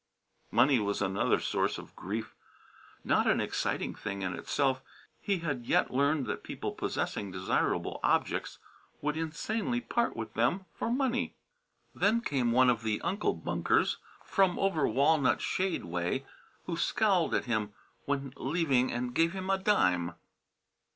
[0.49, 2.33] Money was another source of grief.
[3.03, 4.81] Not an exciting thing in itself,
[5.21, 8.57] he had yet learned that people possessing desirable objects
[9.03, 11.35] would insanely part with them for money.
[11.93, 16.25] Then came one of the Uncle Bunkers from over Walnut Shade way,
[16.65, 17.73] who scowled at him
[18.05, 20.15] when leaving and gave him a dime.